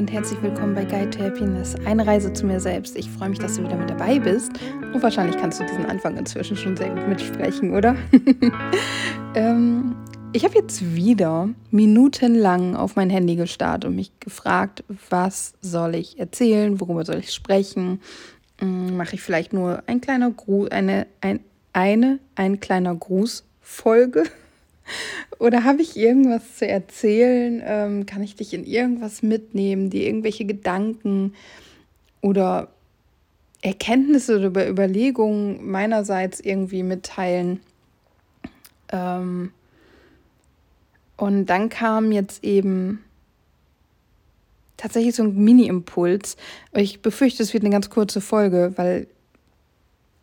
[0.00, 2.96] und herzlich willkommen bei Guide to Happiness, eine Reise zu mir selbst.
[2.96, 4.50] Ich freue mich, dass du wieder mit dabei bist.
[4.94, 7.94] Und wahrscheinlich kannst du diesen Anfang inzwischen schon sehr gut mitsprechen, oder?
[9.34, 9.94] ähm,
[10.32, 16.18] ich habe jetzt wieder minutenlang auf mein Handy gestarrt und mich gefragt, was soll ich
[16.18, 18.00] erzählen, worüber soll ich sprechen?
[18.58, 21.40] Hm, Mache ich vielleicht nur ein kleiner Gruß, eine, ein,
[21.74, 24.22] eine, ein kleiner Grußfolge?
[25.38, 27.62] Oder habe ich irgendwas zu erzählen?
[27.64, 31.34] Ähm, kann ich dich in irgendwas mitnehmen, dir irgendwelche Gedanken
[32.20, 32.68] oder
[33.62, 37.60] Erkenntnisse oder Überlegungen meinerseits irgendwie mitteilen?
[38.92, 39.52] Ähm,
[41.16, 43.04] und dann kam jetzt eben
[44.80, 46.36] tatsächlich so ein Mini-Impuls.
[46.72, 49.06] Ich befürchte, es wird eine ganz kurze Folge, weil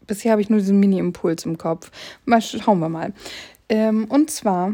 [0.07, 1.91] bisher habe ich nur diesen Mini-Impuls im Kopf.
[2.25, 3.13] Mal schauen wir mal.
[3.69, 4.73] Ähm, und zwar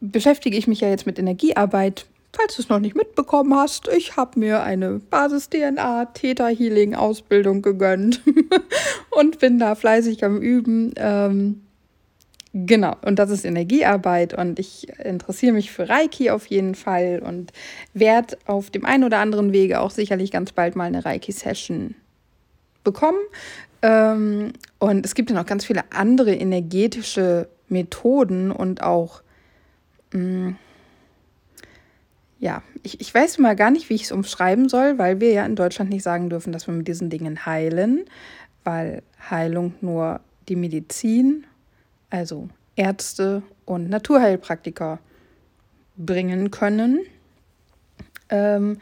[0.00, 2.06] beschäftige ich mich ja jetzt mit Energiearbeit.
[2.34, 8.22] Falls du es noch nicht mitbekommen hast, ich habe mir eine Basis-DNA-Theta-Healing-Ausbildung gegönnt
[9.10, 10.94] und bin da fleißig am Üben.
[10.96, 11.60] Ähm,
[12.54, 17.52] genau, und das ist Energiearbeit und ich interessiere mich für Reiki auf jeden Fall und
[17.92, 21.96] werde auf dem einen oder anderen Wege auch sicherlich ganz bald mal eine Reiki-Session
[22.82, 23.20] bekommen.
[23.82, 29.22] Ähm, und es gibt ja noch ganz viele andere energetische Methoden und auch,
[30.12, 30.56] mh, mm,
[32.38, 35.46] ja, ich, ich weiß mal gar nicht, wie ich es umschreiben soll, weil wir ja
[35.46, 38.04] in Deutschland nicht sagen dürfen, dass wir mit diesen Dingen heilen,
[38.64, 41.44] weil Heilung nur die Medizin,
[42.10, 44.98] also Ärzte und Naturheilpraktiker
[45.96, 47.00] bringen können,
[48.28, 48.78] ähm,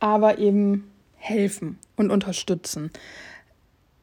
[0.00, 2.90] aber eben helfen und unterstützen.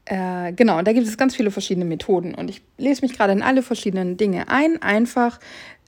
[0.05, 2.35] Äh, genau, da gibt es ganz viele verschiedene Methoden.
[2.35, 4.81] Und ich lese mich gerade in alle verschiedenen Dinge ein.
[4.81, 5.39] Einfach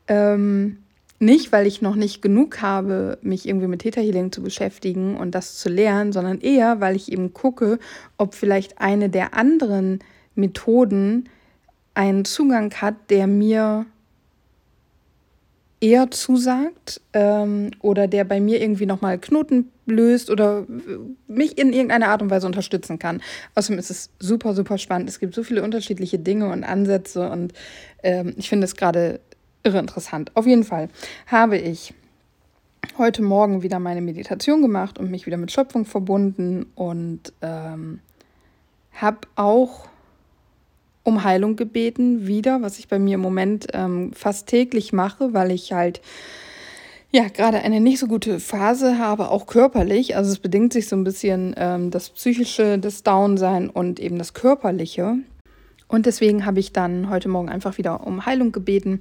[0.08, 0.80] ähm,
[1.20, 5.32] nicht, weil ich noch nicht genug habe, mich irgendwie mit Theta Healing zu beschäftigen und
[5.32, 7.80] das zu lernen, sondern eher, weil ich eben gucke,
[8.18, 10.00] ob vielleicht eine der anderen
[10.36, 11.30] Methoden
[11.94, 13.86] einen Zugang hat, der mir
[15.80, 20.66] eher zusagt ähm, oder der bei mir irgendwie nochmal Knoten löst oder
[21.28, 23.22] mich in irgendeiner Art und Weise unterstützen kann.
[23.56, 25.08] Außerdem ist es super, super spannend.
[25.10, 27.54] Es gibt so viele unterschiedliche Dinge und Ansätze und
[28.04, 29.20] ähm, ich finde es gerade
[29.64, 30.32] irre interessant.
[30.34, 30.90] Auf jeden Fall
[31.28, 31.94] habe ich
[32.98, 38.00] heute Morgen wieder meine Meditation gemacht und mich wieder mit Schöpfung verbunden und ähm,
[38.94, 39.88] habe auch
[41.08, 45.52] um Heilung gebeten, wieder, was ich bei mir im Moment ähm, fast täglich mache, weil
[45.52, 46.02] ich halt
[47.12, 50.18] ja gerade eine nicht so gute Phase habe, auch körperlich.
[50.18, 54.34] Also es bedingt sich so ein bisschen ähm, das psychische, das Downsein und eben das
[54.34, 55.16] körperliche.
[55.88, 59.00] Und deswegen habe ich dann heute Morgen einfach wieder um Heilung gebeten.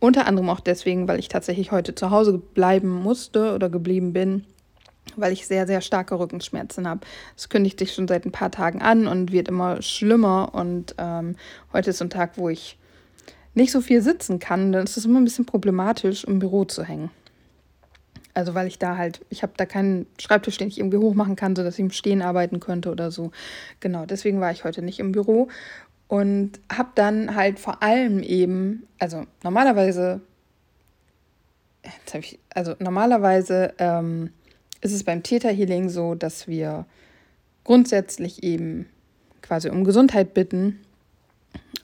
[0.00, 4.46] Unter anderem auch deswegen, weil ich tatsächlich heute zu Hause bleiben musste oder geblieben bin
[5.16, 7.00] weil ich sehr, sehr starke Rückenschmerzen habe.
[7.36, 10.54] Das kündigt sich schon seit ein paar Tagen an und wird immer schlimmer.
[10.54, 11.36] Und ähm,
[11.72, 12.78] heute ist so ein Tag, wo ich
[13.54, 14.72] nicht so viel sitzen kann.
[14.72, 17.10] Dann ist es immer ein bisschen problematisch, im Büro zu hängen.
[18.34, 21.54] Also weil ich da halt, ich habe da keinen Schreibtisch, den ich irgendwie hochmachen kann,
[21.54, 23.30] sodass ich im Stehen arbeiten könnte oder so.
[23.80, 25.48] Genau, deswegen war ich heute nicht im Büro
[26.08, 30.20] und habe dann halt vor allem eben, also normalerweise,
[31.82, 34.30] jetzt habe ich, also normalerweise ähm,
[34.82, 36.86] ist es beim Theta Healing so, dass wir
[37.64, 38.86] grundsätzlich eben
[39.40, 40.80] quasi um Gesundheit bitten,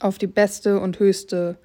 [0.01, 1.57] auf die beste und höchste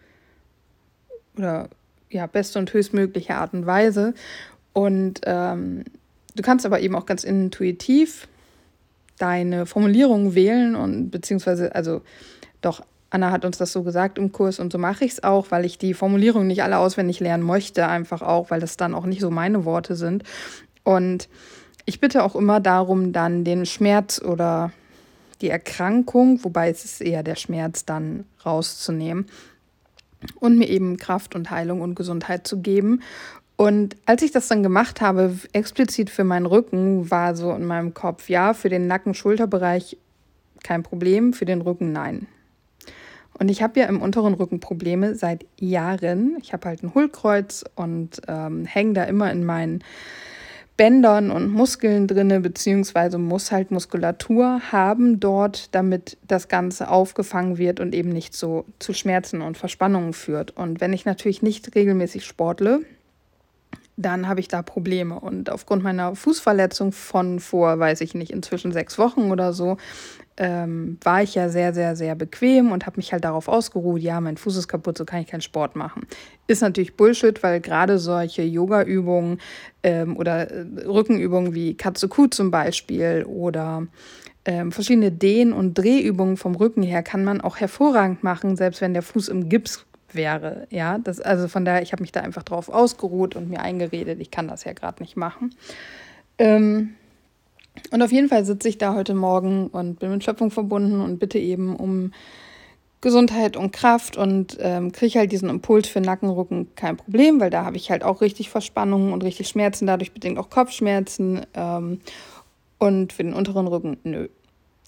[1.37, 1.69] oder
[2.09, 4.13] ja, beste und höchstmögliche Art und Weise.
[4.71, 5.83] Und ähm,
[6.35, 8.27] du kannst aber eben auch ganz intuitiv
[9.17, 12.01] deine Formulierung wählen und beziehungsweise, also
[12.61, 15.51] doch, Anna hat uns das so gesagt im Kurs und so mache ich es auch,
[15.51, 19.05] weil ich die Formulierung nicht alle auswendig lernen möchte, einfach auch, weil das dann auch
[19.05, 20.23] nicht so meine Worte sind.
[20.83, 21.29] Und
[21.85, 24.71] ich bitte auch immer darum, dann den Schmerz oder
[25.41, 29.27] die Erkrankung, wobei es ist eher der Schmerz, dann rauszunehmen
[30.39, 33.01] und mir eben Kraft und Heilung und Gesundheit zu geben.
[33.55, 37.93] Und als ich das dann gemacht habe, explizit für meinen Rücken, war so in meinem
[37.93, 39.97] Kopf, ja, für den Nacken-Schulterbereich
[40.63, 42.27] kein Problem, für den Rücken nein.
[43.37, 46.37] Und ich habe ja im unteren Rücken Probleme seit Jahren.
[46.41, 49.83] Ich habe halt ein Hohlkreuz und ähm, hänge da immer in meinen
[50.75, 57.79] Bändern und Muskeln drinne, beziehungsweise muss halt Muskulatur haben dort, damit das Ganze aufgefangen wird
[57.79, 60.51] und eben nicht so zu Schmerzen und Verspannungen führt.
[60.51, 62.81] Und wenn ich natürlich nicht regelmäßig sportle,
[63.97, 65.19] dann habe ich da Probleme.
[65.19, 69.77] Und aufgrund meiner Fußverletzung von vor, weiß ich nicht, inzwischen sechs Wochen oder so,
[70.37, 74.19] ähm, war ich ja sehr, sehr, sehr bequem und habe mich halt darauf ausgeruht, ja,
[74.19, 76.07] mein Fuß ist kaputt, so kann ich keinen Sport machen.
[76.47, 79.39] Ist natürlich Bullshit, weil gerade solche Yoga-Übungen
[79.83, 83.87] ähm, oder äh, Rückenübungen wie Katsuku zum Beispiel oder
[84.45, 88.93] ähm, verschiedene Dehn- und Drehübungen vom Rücken her kann man auch hervorragend machen, selbst wenn
[88.93, 90.67] der Fuß im Gips wäre.
[90.69, 94.19] Ja, das, also von daher, ich habe mich da einfach drauf ausgeruht und mir eingeredet,
[94.19, 95.55] ich kann das ja gerade nicht machen.
[96.37, 96.95] Ähm,
[97.91, 101.19] und auf jeden Fall sitze ich da heute Morgen und bin mit Schöpfung verbunden und
[101.19, 102.11] bitte eben um
[103.01, 107.65] Gesundheit und Kraft und ähm, kriege halt diesen Impuls für Nackenrücken kein Problem, weil da
[107.65, 111.41] habe ich halt auch richtig Verspannungen und richtig Schmerzen, dadurch bedingt auch Kopfschmerzen.
[111.53, 111.99] Ähm,
[112.79, 114.27] und für den unteren Rücken, nö.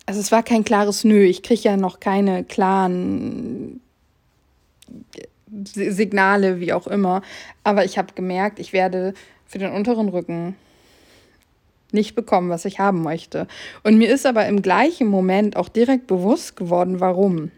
[0.06, 1.24] Also es war kein klares Nö.
[1.24, 3.82] Ich kriege ja noch keine klaren
[5.64, 7.22] Signale, wie auch immer.
[7.64, 9.14] Aber ich habe gemerkt, ich werde
[9.46, 10.56] für den unteren Rücken
[11.96, 13.48] nicht bekommen, was ich haben möchte.
[13.84, 17.50] Und mir ist aber im gleichen Moment auch direkt bewusst geworden, warum.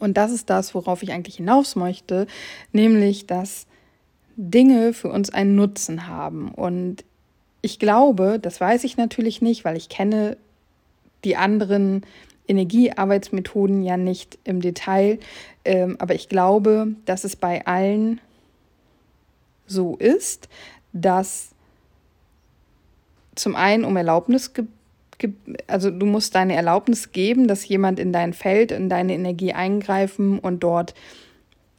[0.00, 2.26] Und das ist das, worauf ich eigentlich hinaus möchte,
[2.72, 3.66] nämlich, dass
[4.36, 6.50] Dinge für uns einen Nutzen haben.
[6.50, 7.04] Und
[7.62, 10.36] ich glaube, das weiß ich natürlich nicht, weil ich kenne
[11.24, 12.04] die anderen
[12.48, 15.18] Energiearbeitsmethoden ja nicht im Detail,
[15.64, 18.20] ähm, aber ich glaube, dass es bei allen
[19.66, 20.48] so ist,
[20.92, 21.55] dass
[23.36, 24.52] zum einen um Erlaubnis
[25.66, 30.38] also du musst deine Erlaubnis geben, dass jemand in dein Feld, in deine Energie eingreifen
[30.38, 30.94] und dort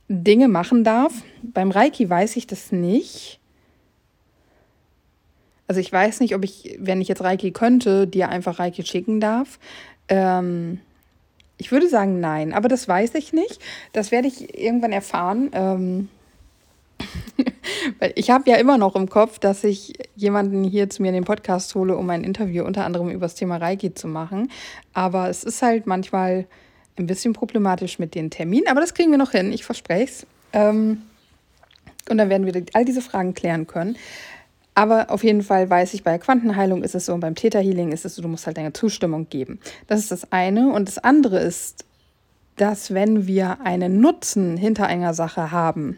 [0.10, 1.14] Dinge machen darf.
[1.44, 3.40] Beim Reiki weiß ich das nicht.
[5.68, 9.20] Also ich weiß nicht, ob ich, wenn ich jetzt Reiki könnte, dir einfach Reiki schicken
[9.20, 9.60] darf.
[10.08, 10.80] Ähm,
[11.58, 13.60] ich würde sagen nein, aber das weiß ich nicht.
[13.92, 15.50] Das werde ich irgendwann erfahren.
[15.52, 16.10] Ähm,
[18.00, 21.14] Weil ich habe ja immer noch im Kopf, dass ich jemanden hier zu mir in
[21.14, 24.52] den Podcast hole, um ein Interview unter anderem über das Thema Reiki zu machen.
[24.94, 26.48] Aber es ist halt manchmal
[26.98, 28.68] ein bisschen problematisch mit den Terminen.
[28.68, 30.28] Aber das kriegen wir noch hin, ich verspreche es.
[30.54, 31.04] Ähm,
[32.10, 33.98] und dann werden wir all diese Fragen klären können.
[34.76, 37.92] Aber auf jeden Fall weiß ich, bei Quantenheilung ist es so und beim Theta Healing
[37.92, 39.60] ist es so, du musst halt deine Zustimmung geben.
[39.88, 40.72] Das ist das eine.
[40.72, 41.86] Und das andere ist,
[42.58, 45.98] dass wenn wir einen Nutzen hinter einer Sache haben,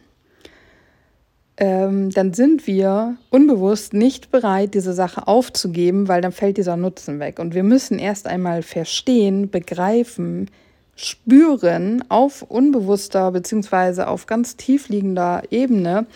[1.61, 7.19] ähm, dann sind wir unbewusst nicht bereit, diese Sache aufzugeben, weil dann fällt dieser Nutzen
[7.19, 7.38] weg.
[7.38, 10.50] Und wir müssen erst einmal verstehen, begreifen,
[10.95, 14.03] spüren auf unbewusster bzw.
[14.03, 16.07] auf ganz tiefliegender Ebene,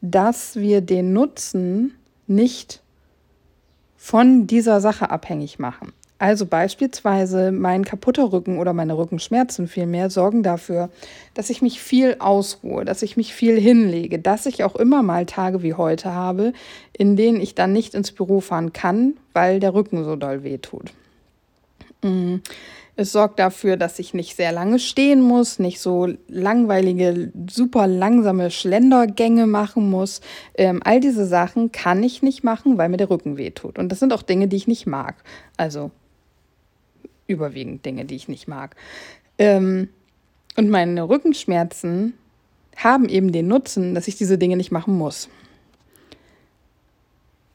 [0.00, 1.94] dass wir den Nutzen
[2.26, 2.82] nicht
[3.96, 5.92] von dieser Sache abhängig machen.
[6.20, 10.90] Also beispielsweise mein kaputter Rücken oder meine Rückenschmerzen vielmehr sorgen dafür,
[11.34, 15.26] dass ich mich viel ausruhe, dass ich mich viel hinlege, dass ich auch immer mal
[15.26, 16.52] Tage wie heute habe,
[16.92, 20.58] in denen ich dann nicht ins Büro fahren kann, weil der Rücken so doll weh
[20.58, 20.92] tut.
[22.02, 22.42] Mhm.
[23.00, 28.50] Es sorgt dafür, dass ich nicht sehr lange stehen muss, nicht so langweilige, super langsame
[28.50, 30.20] Schlendergänge machen muss.
[30.56, 33.78] Ähm, all diese Sachen kann ich nicht machen, weil mir der Rücken wehtut.
[33.78, 35.14] Und das sind auch Dinge, die ich nicht mag.
[35.56, 35.92] Also
[37.28, 38.74] überwiegend Dinge, die ich nicht mag.
[39.38, 39.88] Ähm,
[40.56, 42.14] und meine Rückenschmerzen
[42.76, 45.28] haben eben den Nutzen, dass ich diese Dinge nicht machen muss.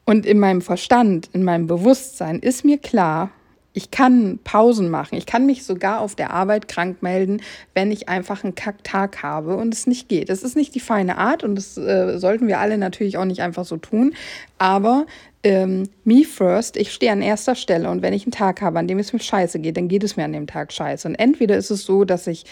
[0.06, 3.30] Und in meinem Verstand, in meinem Bewusstsein ist mir klar,
[3.76, 5.16] ich kann Pausen machen.
[5.16, 7.42] Ich kann mich sogar auf der Arbeit krank melden,
[7.74, 10.28] wenn ich einfach einen Kacktag habe und es nicht geht.
[10.28, 13.42] Das ist nicht die feine Art und das äh, sollten wir alle natürlich auch nicht
[13.42, 14.14] einfach so tun.
[14.58, 15.06] Aber
[15.44, 18.88] ähm, me first, ich stehe an erster Stelle und wenn ich einen Tag habe, an
[18.88, 21.06] dem es mir scheiße geht, dann geht es mir an dem Tag scheiße.
[21.06, 22.44] Und entweder ist es so, dass ich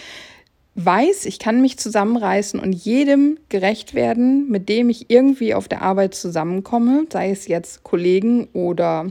[0.74, 5.82] weiß, ich kann mich zusammenreißen und jedem gerecht werden, mit dem ich irgendwie auf der
[5.82, 9.06] Arbeit zusammenkomme, sei es jetzt Kollegen oder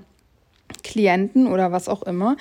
[0.83, 2.37] Klienten oder was auch immer.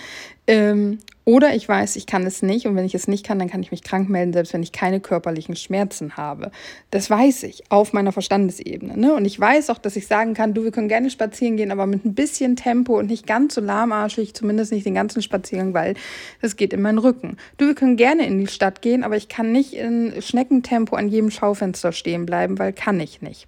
[0.50, 3.49] Ähm, oder ich weiß, ich kann es nicht und wenn ich es nicht kann, dann
[3.49, 6.50] kann ich mich krank melden, selbst wenn ich keine körperlichen Schmerzen habe.
[6.90, 8.97] Das weiß ich auf meiner Verstandesebene.
[8.97, 9.14] Ne?
[9.14, 11.87] Und ich weiß auch, dass ich sagen kann, du, wir können gerne spazieren gehen, aber
[11.87, 15.95] mit ein bisschen Tempo und nicht ganz so lahmarschig, zumindest nicht den ganzen Spaziergang, weil
[16.42, 17.37] das geht in meinen Rücken.
[17.59, 21.09] Du, wir können gerne in die Stadt gehen, aber ich kann nicht in Schneckentempo an
[21.09, 23.47] jedem Schaufenster stehen bleiben, weil kann ich nicht.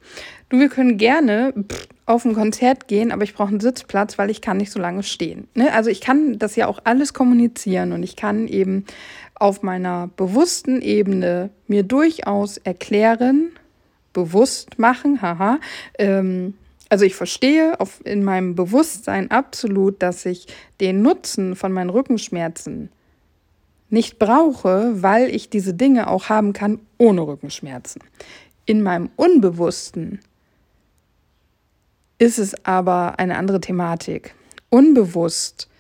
[0.51, 4.29] Du, wir können gerne pff, auf ein Konzert gehen, aber ich brauche einen Sitzplatz, weil
[4.29, 5.49] ich kann nicht so lange stehen.
[5.55, 5.73] Ne?
[5.73, 8.85] Also ich kann das ja auch alles kommunizieren und ich kann eben
[9.35, 13.53] auf meiner bewussten Ebene mir durchaus erklären,
[14.13, 15.59] bewusst machen, haha,
[15.99, 16.53] ähm,
[16.91, 20.49] also ich verstehe auf, in meinem Bewusstsein absolut, dass ich
[20.83, 22.91] den Nutzen von meinen Rückenschmerzen
[23.89, 28.03] nicht brauche, weil ich diese Dinge auch haben kann ohne Rückenschmerzen.
[28.67, 30.21] In meinem Unbewussten
[32.19, 34.35] ist es aber eine andere Thematik.
[34.69, 35.71] Unbewusst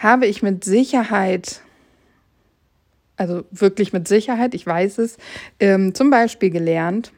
[0.00, 1.60] habe ich mit Sicherheit,
[3.16, 5.18] also wirklich mit Sicherheit, ich weiß es,
[5.60, 7.12] ähm, zum Beispiel gelernt,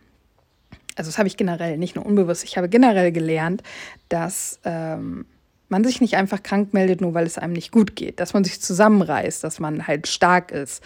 [0.96, 3.62] also das habe ich generell, nicht nur unbewusst, ich habe generell gelernt,
[4.08, 5.24] dass ähm,
[5.68, 8.44] man sich nicht einfach krank meldet, nur weil es einem nicht gut geht, dass man
[8.44, 10.82] sich zusammenreißt, dass man halt stark ist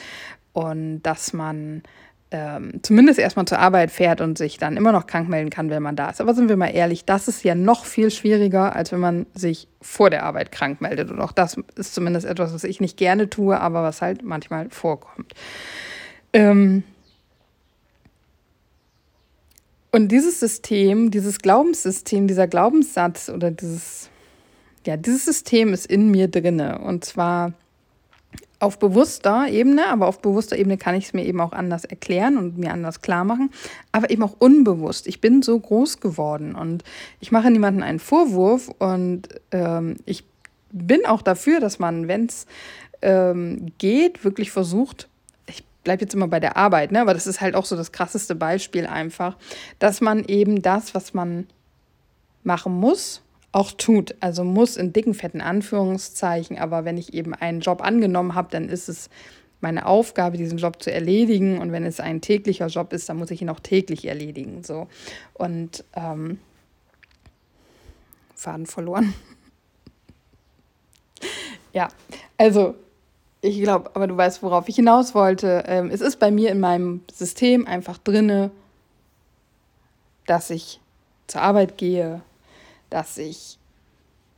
[0.52, 1.82] und dass man
[2.37, 5.83] ähm, zumindest erstmal zur Arbeit fährt und sich dann immer noch krank melden kann, wenn
[5.83, 6.21] man da ist.
[6.21, 9.69] Aber sind wir mal ehrlich, das ist ja noch viel schwieriger, als wenn man sich
[9.81, 11.11] vor der Arbeit krank meldet.
[11.11, 14.69] Und auch das ist zumindest etwas, was ich nicht gerne tue, aber was halt manchmal
[14.69, 15.33] vorkommt.
[16.35, 16.83] Ähm
[19.93, 24.11] und dieses System, dieses Glaubenssystem, dieser Glaubenssatz oder dieses,
[24.85, 26.81] ja, dieses System ist in mir drinne.
[26.81, 27.55] Und zwar
[28.58, 32.38] auf bewusster Ebene, aber auf bewusster Ebene kann ich es mir eben auch anders erklären
[32.38, 33.50] und mir anders klar machen,
[33.92, 35.06] aber eben auch unbewusst.
[35.06, 36.82] Ich bin so groß geworden und
[37.20, 40.25] ich mache niemandem einen Vorwurf und ähm, ich
[40.72, 42.46] bin auch dafür, dass man, wenn es
[43.02, 45.08] ähm, geht, wirklich versucht,
[45.46, 47.92] ich bleibe jetzt immer bei der Arbeit, ne, aber das ist halt auch so das
[47.92, 49.36] krasseste Beispiel einfach,
[49.78, 51.46] dass man eben das, was man
[52.42, 53.22] machen muss,
[53.56, 54.14] auch tut.
[54.20, 58.68] Also muss in dicken, fetten Anführungszeichen, aber wenn ich eben einen Job angenommen habe, dann
[58.68, 59.08] ist es
[59.62, 61.58] meine Aufgabe, diesen Job zu erledigen.
[61.58, 64.62] Und wenn es ein täglicher Job ist, dann muss ich ihn auch täglich erledigen.
[64.62, 64.88] So.
[65.32, 66.38] Und ähm,
[68.34, 69.14] Faden verloren.
[71.72, 71.88] ja,
[72.36, 72.75] also
[73.40, 75.64] ich glaube, aber du weißt, worauf ich hinaus wollte.
[75.66, 78.50] Ähm, es ist bei mir in meinem System einfach drinne,
[80.26, 80.78] dass ich
[81.26, 82.20] zur Arbeit gehe,
[82.90, 83.59] dass ich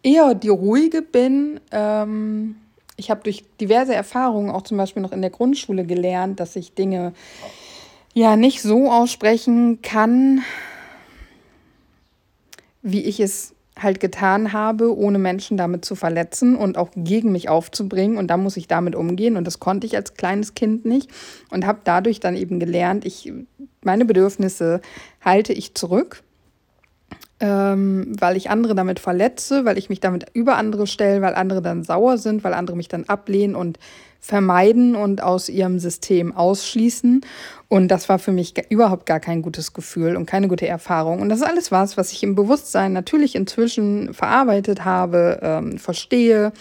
[0.03, 1.61] eher die ruhige bin.
[1.71, 2.57] Ähm,
[2.97, 6.75] ich habe durch diverse Erfahrungen, auch zum Beispiel noch in der Grundschule, gelernt, dass ich
[6.75, 7.13] Dinge
[8.15, 10.43] ja nicht so aussprechen kann,
[12.83, 17.49] wie ich es halt getan habe, ohne Menschen damit zu verletzen und auch gegen mich
[17.49, 18.19] aufzubringen.
[18.19, 19.37] Und da muss ich damit umgehen.
[19.37, 21.09] Und das konnte ich als kleines Kind nicht.
[21.51, 23.33] Und habe dadurch dann eben gelernt, ich,
[23.85, 24.81] meine Bedürfnisse
[25.21, 26.25] halte ich zurück
[27.41, 31.63] ähm, weil ich andere damit verletze, weil ich mich damit über andere stelle, weil andere
[31.63, 33.79] dann sauer sind, weil andere mich dann ablehnen und
[34.21, 37.21] vermeiden und aus ihrem System ausschließen.
[37.69, 41.21] Und das war für mich überhaupt gar kein gutes Gefühl und keine gute Erfahrung.
[41.21, 46.53] Und das ist alles was, was ich im Bewusstsein natürlich inzwischen verarbeitet habe, ähm, verstehe,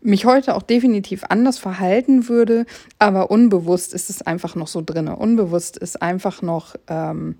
[0.00, 2.66] mich heute auch definitiv anders verhalten würde,
[2.98, 5.08] aber unbewusst ist es einfach noch so drin.
[5.08, 7.36] Unbewusst ist einfach noch, ähm,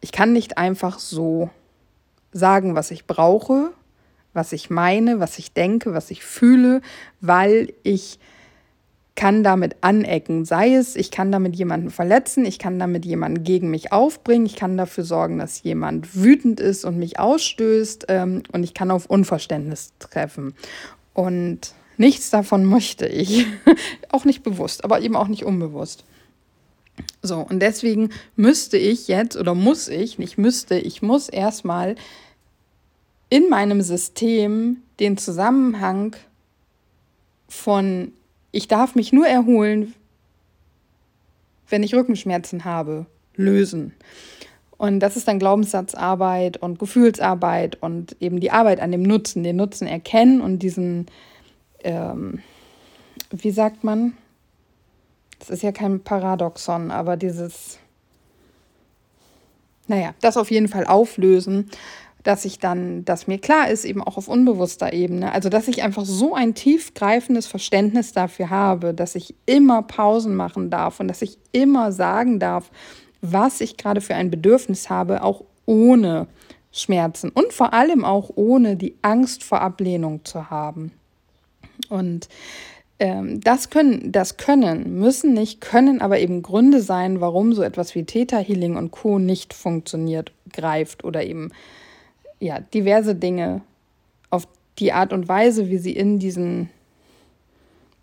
[0.00, 1.50] ich kann nicht einfach so
[2.32, 3.70] sagen, was ich brauche,
[4.32, 6.80] was ich meine, was ich denke, was ich fühle,
[7.20, 8.18] weil ich
[9.18, 10.44] kann damit anecken.
[10.44, 14.54] Sei es, ich kann damit jemanden verletzen, ich kann damit jemanden gegen mich aufbringen, ich
[14.54, 19.06] kann dafür sorgen, dass jemand wütend ist und mich ausstößt ähm, und ich kann auf
[19.06, 20.54] Unverständnis treffen.
[21.14, 23.44] Und nichts davon möchte ich.
[24.10, 26.04] auch nicht bewusst, aber eben auch nicht unbewusst.
[27.22, 31.96] So, und deswegen müsste ich jetzt oder muss ich, nicht müsste, ich muss erstmal
[33.28, 36.16] in meinem System den Zusammenhang
[37.48, 38.12] von
[38.50, 39.94] ich darf mich nur erholen,
[41.68, 43.06] wenn ich Rückenschmerzen habe,
[43.36, 43.92] lösen.
[44.78, 49.56] Und das ist dann Glaubenssatzarbeit und Gefühlsarbeit und eben die Arbeit an dem Nutzen, den
[49.56, 51.06] Nutzen erkennen und diesen,
[51.80, 52.40] ähm,
[53.30, 54.16] wie sagt man,
[55.38, 57.78] das ist ja kein Paradoxon, aber dieses,
[59.86, 61.70] naja, das auf jeden Fall auflösen,
[62.24, 65.82] dass ich dann, dass mir klar ist, eben auch auf unbewusster Ebene, also dass ich
[65.82, 71.22] einfach so ein tiefgreifendes Verständnis dafür habe, dass ich immer Pausen machen darf und dass
[71.22, 72.70] ich immer sagen darf,
[73.20, 76.26] was ich gerade für ein Bedürfnis habe, auch ohne
[76.72, 80.92] Schmerzen und vor allem auch ohne die Angst vor Ablehnung zu haben.
[81.88, 82.28] Und
[82.98, 88.04] das können, das können, müssen nicht, können aber eben Gründe sein, warum so etwas wie
[88.04, 89.20] Theta Healing und Co.
[89.20, 91.52] nicht funktioniert, greift oder eben
[92.40, 93.60] ja, diverse Dinge
[94.30, 96.70] auf die Art und Weise, wie sie in diesen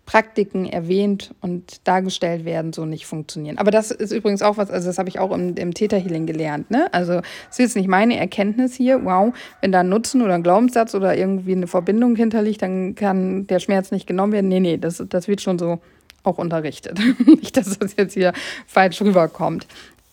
[0.06, 3.58] Praktiken erwähnt und dargestellt werden, so nicht funktionieren.
[3.58, 6.70] Aber das ist übrigens auch was, also das habe ich auch im, im Theta gelernt.
[6.70, 6.86] Ne?
[6.94, 10.44] Also das ist jetzt nicht meine Erkenntnis hier, wow, wenn da ein Nutzen oder ein
[10.44, 14.48] Glaubenssatz oder irgendwie eine Verbindung hinterliegt, dann kann der Schmerz nicht genommen werden.
[14.48, 15.80] Nee, nee, das, das wird schon so
[16.22, 17.00] auch unterrichtet.
[17.26, 18.32] nicht, dass das jetzt hier
[18.66, 19.66] falsch rüberkommt.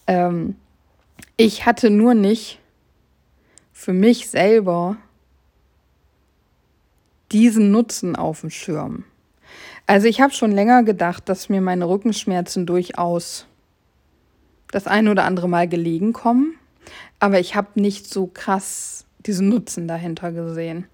[0.08, 0.56] Ähm,
[1.38, 2.60] ich hatte nur nicht
[3.72, 4.98] für mich selber
[7.32, 9.04] diesen Nutzen auf dem Schirm.
[9.86, 13.46] Also ich habe schon länger gedacht, dass mir meine Rückenschmerzen durchaus
[14.72, 16.56] das ein oder andere Mal gelegen kommen,
[17.20, 20.88] aber ich habe nicht so krass diesen Nutzen dahinter gesehen.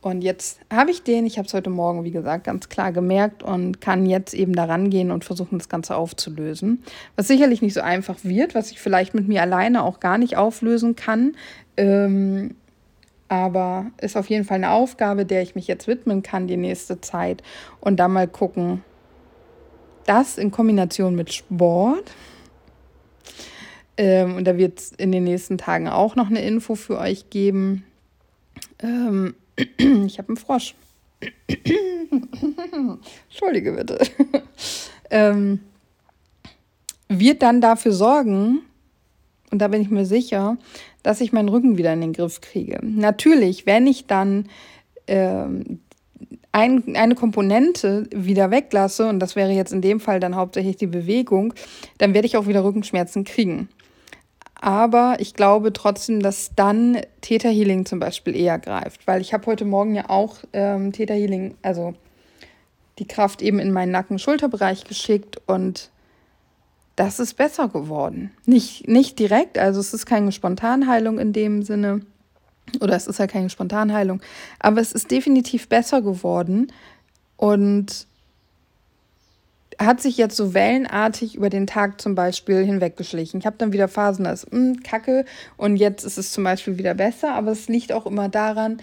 [0.00, 3.42] Und jetzt habe ich den, ich habe es heute Morgen, wie gesagt, ganz klar gemerkt
[3.42, 6.82] und kann jetzt eben daran gehen und versuchen, das Ganze aufzulösen.
[7.16, 10.36] Was sicherlich nicht so einfach wird, was ich vielleicht mit mir alleine auch gar nicht
[10.36, 11.36] auflösen kann.
[11.78, 12.54] Ähm,
[13.34, 17.00] aber ist auf jeden Fall eine Aufgabe, der ich mich jetzt widmen kann die nächste
[17.00, 17.42] Zeit
[17.80, 18.82] und dann mal gucken,
[20.06, 22.10] das in Kombination mit Sport.
[23.96, 27.30] Ähm, und da wird es in den nächsten Tagen auch noch eine Info für euch
[27.30, 27.84] geben.
[28.82, 30.74] Ähm, ich habe einen Frosch.
[33.30, 33.98] Entschuldige bitte.
[35.10, 35.60] ähm,
[37.08, 38.62] wird dann dafür sorgen,
[39.54, 40.58] und da bin ich mir sicher,
[41.04, 42.80] dass ich meinen Rücken wieder in den Griff kriege.
[42.82, 44.48] Natürlich, wenn ich dann
[45.06, 45.78] ähm,
[46.50, 50.88] ein, eine Komponente wieder weglasse, und das wäre jetzt in dem Fall dann hauptsächlich die
[50.88, 51.54] Bewegung,
[51.98, 53.68] dann werde ich auch wieder Rückenschmerzen kriegen.
[54.60, 59.46] Aber ich glaube trotzdem, dass dann Theta Healing zum Beispiel eher greift, weil ich habe
[59.46, 61.94] heute Morgen ja auch ähm, Theta Healing, also
[62.98, 65.92] die Kraft eben in meinen Nacken-Schulterbereich geschickt und
[66.96, 68.30] das ist besser geworden.
[68.46, 72.02] Nicht, nicht direkt, also es ist keine Spontanheilung in dem Sinne,
[72.80, 74.22] oder es ist ja keine Spontanheilung,
[74.58, 76.72] aber es ist definitiv besser geworden
[77.36, 78.06] und
[79.78, 83.40] hat sich jetzt so wellenartig über den Tag zum Beispiel hinweggeschlichen.
[83.40, 85.24] Ich habe dann wieder Phasen, da ist mh, hm, kacke
[85.56, 88.78] und jetzt ist es zum Beispiel wieder besser, aber es liegt auch immer daran,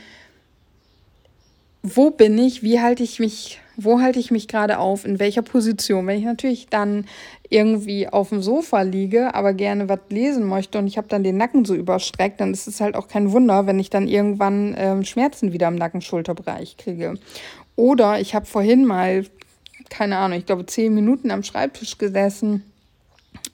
[1.84, 5.42] wo bin ich, wie halte ich mich, wo halte ich mich gerade auf, in welcher
[5.42, 6.08] Position.
[6.08, 7.06] Wenn ich natürlich dann
[7.50, 11.38] irgendwie auf dem Sofa liege, aber gerne was lesen möchte und ich habe dann den
[11.38, 15.04] Nacken so überstreckt, dann ist es halt auch kein Wunder, wenn ich dann irgendwann ähm,
[15.04, 17.16] Schmerzen wieder im Nacken-Schulterbereich kriege.
[17.76, 19.26] Oder ich habe vorhin mal,
[19.90, 22.64] keine Ahnung, ich glaube zehn Minuten am Schreibtisch gesessen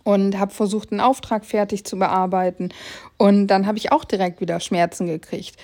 [0.04, 2.70] und habe versucht, einen Auftrag fertig zu bearbeiten.
[3.18, 5.58] Und dann habe ich auch direkt wieder Schmerzen gekriegt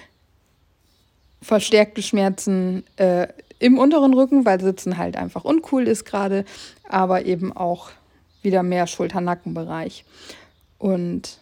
[1.43, 3.27] verstärkte Schmerzen äh,
[3.59, 6.45] im unteren Rücken, weil Sitzen halt einfach uncool ist gerade,
[6.87, 7.89] aber eben auch
[8.41, 10.05] wieder mehr Schulter-Nackenbereich.
[10.77, 11.39] Und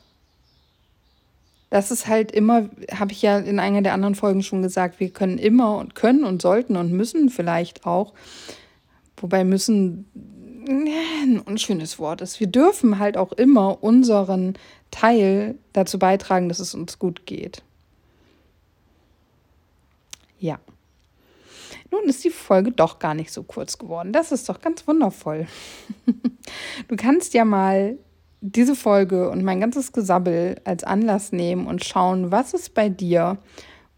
[1.72, 5.10] das ist halt immer, habe ich ja in einer der anderen Folgen schon gesagt, wir
[5.10, 8.14] können immer und können und sollten und müssen vielleicht auch,
[9.18, 10.06] wobei müssen
[10.68, 12.40] ein unschönes Wort ist.
[12.40, 14.56] Wir dürfen halt auch immer unseren
[14.92, 17.64] Teil dazu beitragen, dass es uns gut geht.
[20.40, 20.60] Ja.
[21.92, 24.14] Nun ist die Folge doch gar nicht so kurz geworden.
[24.14, 25.48] Das ist doch ganz wundervoll.
[26.88, 27.98] du kannst ja mal
[28.40, 33.38] diese Folge und mein ganzes Gesabbel als Anlass nehmen und schauen, was ist bei dir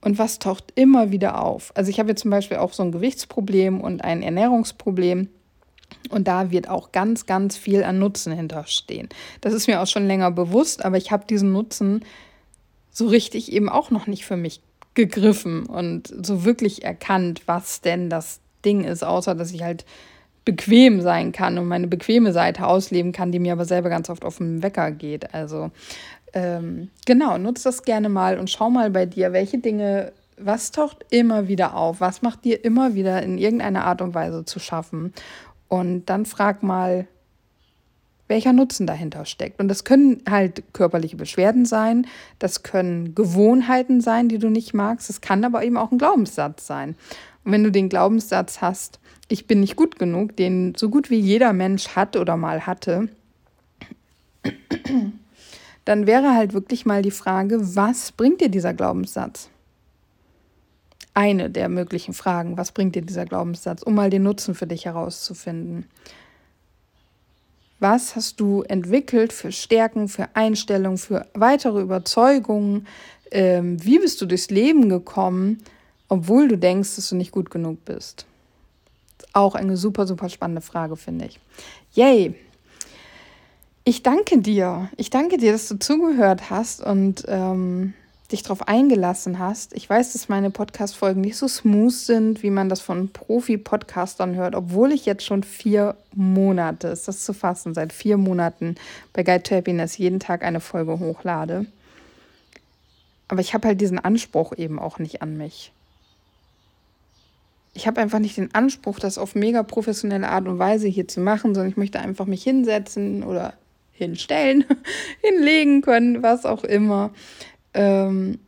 [0.02, 1.72] und was taucht immer wieder auf.
[1.76, 5.30] Also ich habe jetzt zum Beispiel auch so ein Gewichtsproblem und ein Ernährungsproblem.
[6.10, 9.08] Und da wird auch ganz, ganz viel an Nutzen hinterstehen.
[9.42, 12.04] Das ist mir auch schon länger bewusst, aber ich habe diesen Nutzen
[12.90, 14.62] so richtig eben auch noch nicht für mich
[14.94, 19.86] gegriffen und so wirklich erkannt, was denn das Ding ist, außer dass ich halt
[20.46, 24.26] bequem sein kann und meine bequeme Seite ausleben kann, die mir aber selber ganz oft
[24.26, 25.34] auf den Wecker geht.
[25.34, 25.72] Also
[26.34, 31.06] ähm, genau, nutz das gerne mal und schau mal bei dir, welche Dinge, was taucht
[31.10, 35.14] immer wieder auf, was macht dir immer wieder in irgendeiner Art und Weise zu schaffen.
[35.70, 37.08] Und dann frag mal,
[38.28, 39.60] welcher Nutzen dahinter steckt.
[39.60, 42.08] Und das können halt körperliche Beschwerden sein,
[42.40, 46.66] das können Gewohnheiten sein, die du nicht magst, es kann aber eben auch ein Glaubenssatz
[46.66, 46.96] sein.
[47.44, 51.20] Und wenn du den Glaubenssatz hast, ich bin nicht gut genug, den so gut wie
[51.20, 53.10] jeder Mensch hat oder mal hatte,
[55.86, 59.50] dann wäre halt wirklich mal die Frage, was bringt dir dieser Glaubenssatz?
[61.14, 64.86] Eine der möglichen Fragen, was bringt dir dieser Glaubenssatz, um mal den Nutzen für dich
[64.86, 65.86] herauszufinden.
[67.84, 72.88] Was hast du entwickelt für Stärken, für Einstellungen, für weitere Überzeugungen?
[73.30, 75.62] Ähm, wie bist du durchs Leben gekommen,
[76.08, 78.26] obwohl du denkst, dass du nicht gut genug bist?
[79.34, 81.41] Auch eine super, super spannende Frage, finde ich.
[81.91, 82.36] Yay!
[83.84, 84.89] Ich danke dir.
[84.96, 87.93] Ich danke dir, dass du zugehört hast und ähm,
[88.34, 89.74] dich darauf eingelassen hast.
[89.74, 94.56] Ich weiß, dass meine Podcast-Folgen nicht so smooth sind, wie man das von Profi-Podcastern hört,
[94.56, 98.76] obwohl ich jetzt schon vier Monate, ist das zu fassen, seit vier Monaten
[99.13, 101.67] bei Guide to Happiness jeden Tag eine Folge hochlade.
[103.28, 105.72] Aber ich habe halt diesen Anspruch eben auch nicht an mich.
[107.76, 111.19] Ich habe einfach nicht den Anspruch, das auf mega professionelle Art und Weise hier zu
[111.19, 113.54] machen, sondern ich möchte einfach mich hinsetzen oder
[113.91, 114.65] hinstellen,
[115.22, 117.12] hinlegen können, was auch immer.
[117.74, 118.40] Ähm,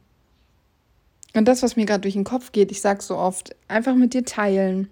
[1.33, 4.13] und das, was mir gerade durch den Kopf geht, ich sage so oft, einfach mit
[4.13, 4.89] dir teilen,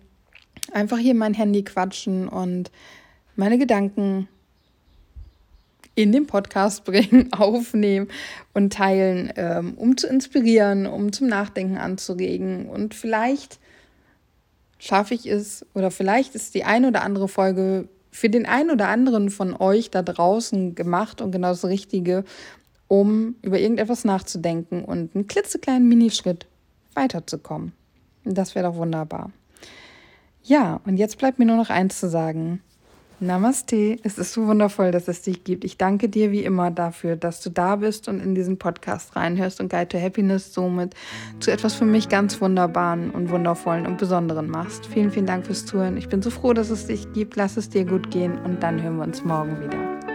[0.74, 2.72] einfach hier mein Handy quatschen und
[3.36, 4.28] meine Gedanken
[5.96, 8.08] in den Podcast bringen, aufnehmen
[8.54, 12.68] und teilen, ähm, um zu inspirieren, um zum Nachdenken anzuregen.
[12.68, 13.60] Und vielleicht
[14.80, 18.90] schaffe ich es oder vielleicht ist die eine oder andere Folge für den einen oder
[18.90, 22.26] anderen von euch da draußen gemacht und genau das Richtige,
[22.88, 26.46] um über irgendetwas nachzudenken und einen klitzekleinen Minischritt
[26.94, 27.74] weiterzukommen.
[28.24, 29.32] Das wäre doch wunderbar.
[30.44, 32.62] Ja, und jetzt bleibt mir nur noch eins zu sagen.
[33.20, 33.98] Namaste.
[34.04, 35.64] Es ist so wundervoll, dass es dich gibt.
[35.64, 39.62] Ich danke dir wie immer dafür, dass du da bist und in diesen Podcast reinhörst
[39.62, 40.94] und Guide to Happiness somit
[41.40, 44.86] zu etwas für mich ganz Wunderbaren und Wundervollen und Besonderen machst.
[44.88, 45.98] Vielen, vielen Dank fürs Zuhören.
[45.98, 47.36] Ich bin so froh, dass es dich gibt.
[47.36, 50.13] Lass es dir gut gehen und dann hören wir uns morgen wieder.